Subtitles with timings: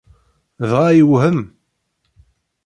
[0.69, 1.39] Dɣa, iwhem!